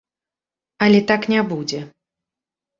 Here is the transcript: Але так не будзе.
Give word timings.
Але 0.87 0.99
так 1.13 1.29
не 1.35 1.45
будзе. 1.53 1.79